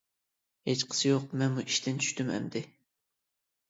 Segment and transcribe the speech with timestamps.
[0.69, 2.67] -ھېچقىسى يوق، مەنمۇ ئىشتىن چۈشتۈم ئەمدى.